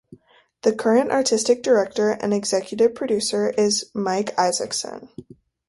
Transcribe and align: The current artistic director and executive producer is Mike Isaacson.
The 0.63 0.73
current 0.73 1.11
artistic 1.11 1.61
director 1.61 2.09
and 2.09 2.33
executive 2.33 2.95
producer 2.95 3.51
is 3.51 3.91
Mike 3.93 4.31
Isaacson. 4.35 5.09